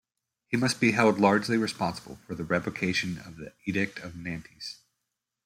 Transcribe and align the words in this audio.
He 0.47 0.57
must 0.57 0.79
be 0.79 0.93
held 0.93 1.19
largely 1.19 1.57
responsible 1.57 2.15
for 2.25 2.33
the 2.33 2.43
revocation 2.43 3.19
of 3.19 3.37
the 3.37 3.53
Edict 3.67 3.99
of 3.99 4.15
Nantes. 4.15 4.79